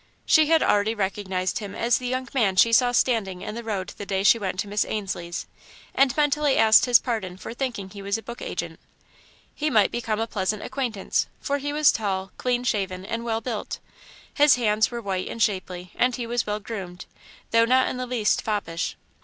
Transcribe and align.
She 0.25 0.47
had 0.47 0.63
already 0.63 0.95
recognised 0.95 1.59
him 1.59 1.75
as 1.75 1.99
the 1.99 2.07
young 2.07 2.27
man 2.33 2.55
she 2.55 2.73
saw 2.73 2.91
standing 2.91 3.43
in 3.43 3.53
the 3.53 3.63
road 3.63 3.93
the 3.99 4.05
day 4.07 4.23
she 4.23 4.39
went 4.39 4.59
to 4.61 4.67
Miss 4.67 4.83
Ainslie's, 4.83 5.45
and 5.93 6.17
mentally 6.17 6.57
asked 6.57 6.85
his 6.85 6.97
pardon 6.97 7.37
for 7.37 7.53
thinking 7.53 7.91
he 7.91 8.01
was 8.01 8.17
a 8.17 8.23
book 8.23 8.41
agent. 8.41 8.79
He 9.53 9.69
might 9.69 9.91
become 9.91 10.19
a 10.19 10.25
pleasant 10.25 10.63
acquaintance, 10.63 11.27
for 11.39 11.59
he 11.59 11.71
was 11.71 11.91
tall, 11.91 12.31
clean 12.39 12.63
shaven, 12.63 13.05
and 13.05 13.23
well 13.23 13.41
built. 13.41 13.77
His 14.33 14.55
hands 14.55 14.89
were 14.89 15.01
white 15.03 15.29
and 15.29 15.39
shapely 15.39 15.91
and 15.95 16.15
he 16.15 16.25
was 16.25 16.47
well 16.47 16.59
groomed, 16.59 17.05
though 17.51 17.65
not 17.65 17.87
in 17.87 17.97
the 17.97 18.07
least 18.07 18.41
foppish. 18.41 18.97